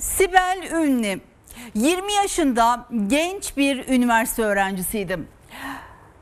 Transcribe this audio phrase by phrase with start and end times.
[0.00, 1.20] Sibel Ünlü
[1.74, 5.28] 20 yaşında genç bir üniversite öğrencisiydim.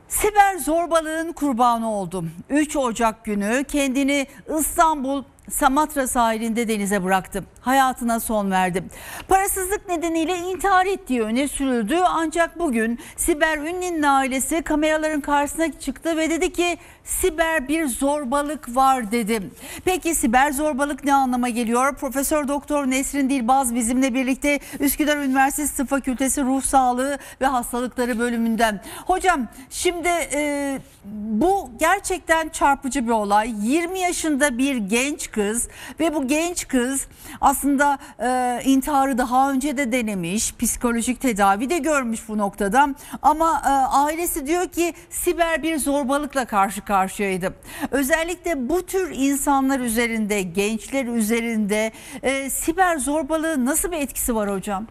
[0.07, 2.31] Siber zorbalığın kurbanı oldum.
[2.49, 4.27] 3 Ocak günü kendini
[4.59, 7.43] İstanbul Samatra sahilinde denize bıraktı.
[7.61, 8.83] Hayatına son verdi.
[9.27, 11.97] Parasızlık nedeniyle intihar ettiği öne sürüldü.
[12.05, 16.77] Ancak bugün Siber Ünlü'nün ailesi kameraların karşısına çıktı ve dedi ki
[17.09, 19.41] siber bir zorbalık var dedi.
[19.85, 21.95] Peki siber zorbalık ne anlama geliyor?
[21.95, 28.81] Profesör Doktor Nesrin Dilbaz bizimle birlikte Üsküdar Üniversitesi Tıp Fakültesi Ruh Sağlığı ve Hastalıkları bölümünden.
[29.05, 30.79] Hocam şimdi e,
[31.13, 33.53] bu gerçekten çarpıcı bir olay.
[33.61, 35.67] 20 yaşında bir genç kız
[35.99, 37.07] ve bu genç kız
[37.41, 42.89] aslında e, intiharı daha önce de denemiş, psikolojik tedavi de görmüş bu noktada.
[43.21, 47.53] Ama e, ailesi diyor ki siber bir zorbalıkla karşı karşıyaydı.
[47.91, 51.91] Özellikle bu tür insanlar üzerinde, gençler üzerinde
[52.23, 54.87] e, siber zorbalığı nasıl bir etkisi var hocam?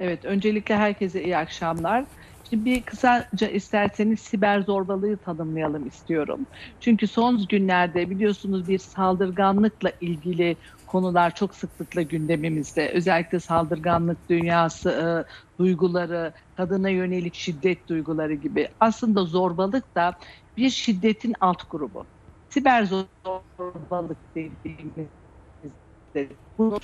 [0.00, 2.04] Evet, öncelikle herkese iyi akşamlar.
[2.50, 6.46] Şimdi bir kısaca isterseniz siber zorbalığı tanımlayalım istiyorum.
[6.80, 12.88] Çünkü son günlerde biliyorsunuz bir saldırganlıkla ilgili konular çok sıklıkla gündemimizde.
[12.90, 15.06] Özellikle saldırganlık dünyası, e,
[15.58, 18.68] duyguları, kadına yönelik şiddet duyguları gibi.
[18.80, 20.14] Aslında zorbalık da
[20.56, 22.06] bir şiddetin alt grubu.
[22.48, 25.08] Siber zorbalık dediğimizde
[26.58, 26.78] bunu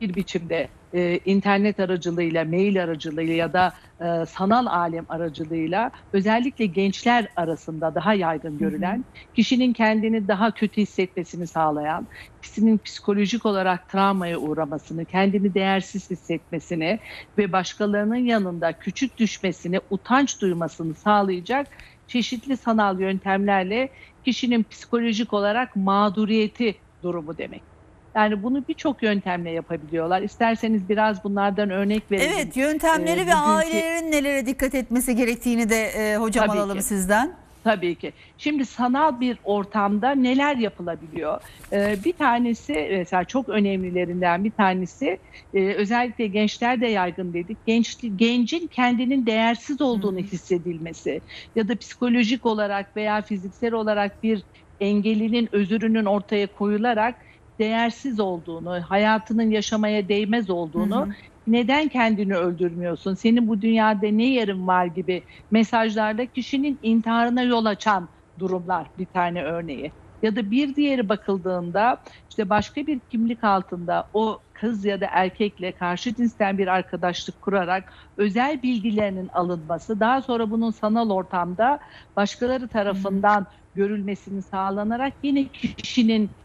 [0.00, 7.28] bir biçimde e, internet aracılığıyla, mail aracılığıyla ya da e, sanal alem aracılığıyla özellikle gençler
[7.36, 12.08] arasında daha yaygın görülen, kişinin kendini daha kötü hissetmesini sağlayan,
[12.42, 17.00] kişinin psikolojik olarak travmaya uğramasını, kendini değersiz hissetmesini
[17.38, 21.68] ve başkalarının yanında küçük düşmesini, utanç duymasını sağlayacak
[22.06, 23.92] çeşitli sanal yöntemlerle
[24.24, 27.77] kişinin psikolojik olarak mağduriyeti durumu demek.
[28.16, 30.22] Yani bunu birçok yöntemle yapabiliyorlar.
[30.22, 32.32] İsterseniz biraz bunlardan örnek verelim.
[32.34, 36.84] Evet yöntemleri Ee, ve ailelerin nelere dikkat etmesi gerektiğini de e, hocam Tabii alalım ki.
[36.84, 37.32] sizden.
[37.64, 38.12] Tabii ki.
[38.38, 41.40] Şimdi sanal bir ortamda neler yapılabiliyor?
[41.72, 45.18] Ee, bir tanesi mesela çok önemlilerinden bir tanesi
[45.54, 47.58] e, özellikle gençler de yaygın dedik.
[47.66, 51.20] Genç, gencin kendinin değersiz olduğunu hissedilmesi
[51.56, 54.42] ya da psikolojik olarak veya fiziksel olarak bir
[54.80, 57.14] engelinin özürünün ortaya koyularak
[57.58, 61.14] değersiz olduğunu, hayatının yaşamaya değmez olduğunu Hı hı.
[61.46, 68.08] neden kendini öldürmüyorsun, senin bu dünyada ne yerin var gibi mesajlarla kişinin intiharına yol açan
[68.38, 69.92] durumlar bir tane örneği.
[70.22, 75.72] Ya da bir diğeri bakıldığında işte başka bir kimlik altında o kız ya da erkekle
[75.74, 81.80] karşı cinsten bir arkadaşlık kurarak özel bilgilerinin alınması, daha sonra bunun sanal ortamda
[82.16, 86.36] başkaları tarafından görülmesini sağlanarak yine kişinin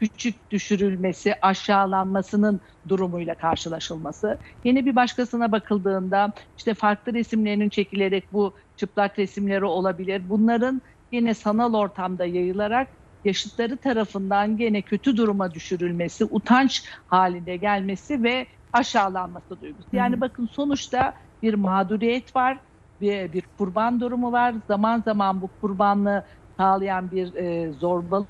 [0.00, 4.38] küçük düşürülmesi, aşağılanmasının durumuyla karşılaşılması.
[4.64, 10.22] Yine bir başkasına bakıldığında işte farklı resimlerinin çekilerek bu çıplak resimleri olabilir.
[10.28, 12.88] Bunların yine sanal ortamda yayılarak
[13.24, 19.88] yaşıtları tarafından gene kötü duruma düşürülmesi, utanç haline gelmesi ve aşağılanması duygusu.
[19.92, 22.58] Yani bakın sonuçta bir mağduriyet var,
[23.00, 24.54] bir, bir kurban durumu var.
[24.68, 26.24] Zaman zaman bu kurbanlığı
[26.56, 28.28] sağlayan bir e, zorbalık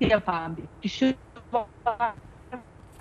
[0.00, 1.14] yapan bir kişi
[1.52, 2.12] var.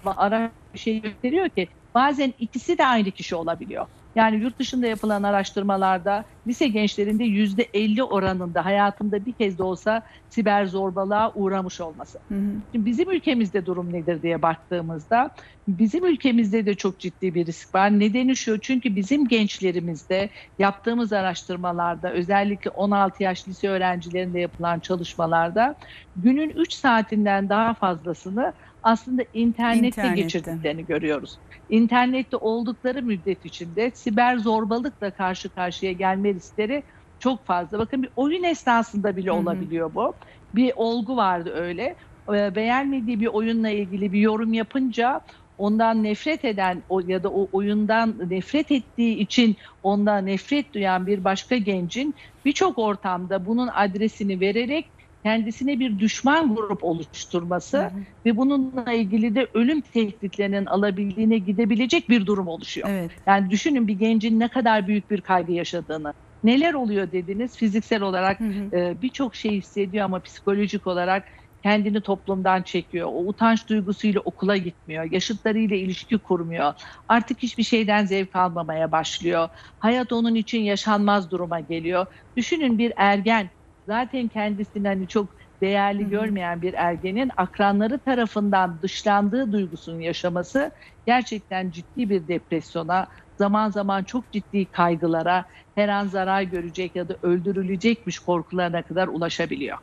[0.05, 3.87] Ara bir şey gösteriyor ki bazen ikisi de aynı kişi olabiliyor.
[4.15, 10.01] Yani yurt dışında yapılan araştırmalarda lise gençlerinde yüzde 50 oranında hayatında bir kez de olsa
[10.29, 12.19] siber zorbalığa uğramış olması.
[12.27, 12.49] Hı hı.
[12.71, 15.29] Şimdi bizim ülkemizde durum nedir diye baktığımızda
[15.67, 17.99] bizim ülkemizde de çok ciddi bir risk var.
[17.99, 25.75] Nedeni şu çünkü bizim gençlerimizde yaptığımız araştırmalarda özellikle 16 yaş lise öğrencilerinde yapılan çalışmalarda
[26.15, 30.21] günün 3 saatinden daha fazlasını aslında internette, İnternette.
[30.21, 31.37] geçirdiklerini görüyoruz.
[31.69, 36.83] İnternette oldukları müddet içinde siber zorbalıkla karşı karşıya gelme riskleri
[37.19, 37.79] çok fazla.
[37.79, 40.13] Bakın bir oyun esnasında bile olabiliyor bu.
[40.55, 41.95] Bir olgu vardı öyle.
[42.29, 45.21] Ee, Beğenmediği bir oyunla ilgili bir yorum yapınca
[45.57, 51.57] ondan nefret eden ya da o oyundan nefret ettiği için ondan nefret duyan bir başka
[51.57, 52.15] gencin
[52.45, 54.85] birçok ortamda bunun adresini vererek
[55.23, 57.91] kendisine bir düşman grup oluşturması Hı hı.
[58.25, 62.87] ve bununla ilgili de ölüm tehditlerinin alabildiğine gidebilecek bir durum oluşuyor.
[62.91, 63.11] Evet.
[63.27, 66.13] Yani düşünün bir gencin ne kadar büyük bir kaygı yaşadığını.
[66.43, 67.57] Neler oluyor dediniz?
[67.57, 68.41] Fiziksel olarak
[68.73, 71.27] e, birçok şey hissediyor ama psikolojik olarak
[71.63, 73.07] kendini toplumdan çekiyor.
[73.11, 75.03] O utanç duygusuyla okula gitmiyor.
[75.11, 76.73] Yaşıtlarıyla ilişki kurmuyor.
[77.07, 79.49] Artık hiçbir şeyden zevk almamaya başlıyor.
[79.79, 82.05] Hayat onun için yaşanmaz duruma geliyor.
[82.37, 83.49] Düşünün bir ergen
[83.87, 90.71] zaten kendisini hani çok değerli görmeyen bir ergenin akranları tarafından dışlandığı duygusunu yaşaması
[91.05, 93.07] gerçekten ciddi bir depresyona,
[93.39, 95.45] zaman zaman çok ciddi kaygılara,
[95.75, 99.77] her an zarar görecek ya da öldürülecekmiş korkularına kadar ulaşabiliyor.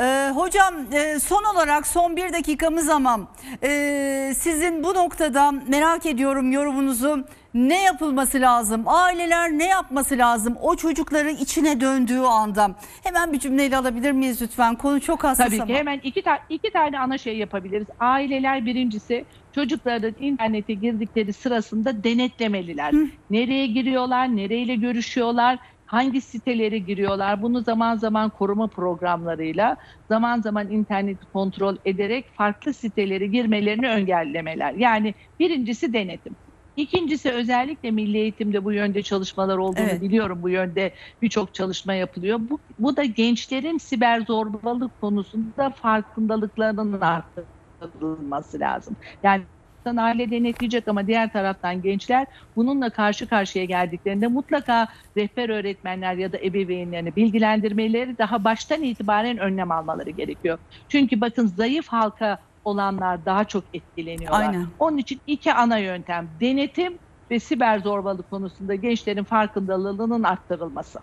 [0.00, 3.20] Ee, hocam e, son olarak son bir dakikamız ama
[3.62, 7.24] e, sizin bu noktada merak ediyorum yorumunuzu.
[7.54, 8.82] Ne yapılması lazım?
[8.86, 10.56] Aileler ne yapması lazım?
[10.62, 12.70] O çocukların içine döndüğü anda.
[13.02, 14.74] Hemen bir cümleyle alabilir miyiz lütfen?
[14.74, 15.66] Konu çok hassas Tabii ama.
[15.66, 17.86] ki hemen iki, ta- iki tane ana şey yapabiliriz.
[18.00, 19.24] Aileler birincisi
[19.54, 22.94] çocukların internete girdikleri sırasında denetlemeliler.
[23.30, 25.58] Nereye giriyorlar, nereyle görüşüyorlar,
[25.90, 27.42] hangi sitelere giriyorlar.
[27.42, 29.76] Bunu zaman zaman koruma programlarıyla,
[30.08, 34.72] zaman zaman interneti kontrol ederek farklı sitelere girmelerini engellemeler.
[34.74, 36.36] Yani birincisi denetim.
[36.76, 40.00] İkincisi özellikle milli eğitimde bu yönde çalışmalar olduğunu Evet.
[40.00, 40.42] biliyorum.
[40.42, 42.38] Bu yönde birçok çalışma yapılıyor.
[42.40, 48.96] Bu, bu da gençlerin siber zorbalık konusunda farkındalıklarının arttırılması lazım.
[49.22, 49.44] Yani
[49.84, 56.32] taraftan aile denetleyecek ama diğer taraftan gençler bununla karşı karşıya geldiklerinde mutlaka rehber öğretmenler ya
[56.32, 60.58] da ebeveynlerini bilgilendirmeleri daha baştan itibaren önlem almaları gerekiyor.
[60.88, 64.40] Çünkü bakın zayıf halka olanlar daha çok etkileniyorlar.
[64.40, 64.66] Aynen.
[64.78, 66.98] Onun için iki ana yöntem denetim
[67.30, 70.98] ve siber zorbalık konusunda gençlerin farkındalığının arttırılması.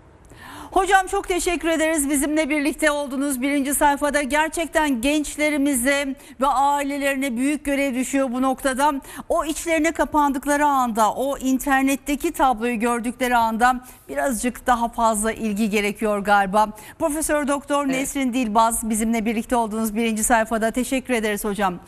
[0.72, 3.42] Hocam çok teşekkür ederiz bizimle birlikte oldunuz.
[3.42, 8.94] Birinci sayfada gerçekten gençlerimize ve ailelerine büyük görev düşüyor bu noktada.
[9.30, 13.80] O içlerine kapandıkları anda, o internetteki tabloyu gördükleri anda
[14.10, 16.68] birazcık daha fazla ilgi gerekiyor galiba.
[17.00, 21.80] Profesör Doktor Nesrin Dilbaz bizimle birlikte olduğunuz birinci sayfada teşekkür ederiz hocam.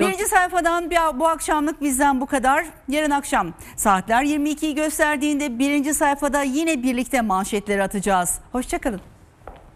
[0.00, 2.64] Birinci sayfadan bir, bu akşamlık bizden bu kadar.
[2.88, 7.91] Yarın akşam saatler 22'yi gösterdiğinde birinci sayfada yine birlikte manşetleri atacağız.
[8.52, 9.00] Hoşçakalın.